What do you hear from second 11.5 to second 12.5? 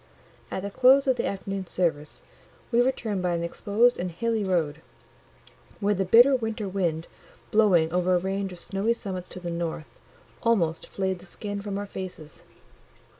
from our faces.